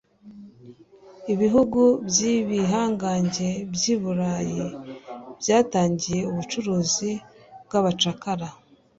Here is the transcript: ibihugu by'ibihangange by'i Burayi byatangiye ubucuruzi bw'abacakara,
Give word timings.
ibihugu 1.33 1.81
by'ibihangange 2.07 3.49
by'i 3.73 3.95
Burayi 4.01 4.63
byatangiye 5.39 6.19
ubucuruzi 6.31 7.11
bw'abacakara, 7.65 8.47